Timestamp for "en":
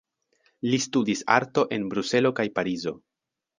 1.79-1.87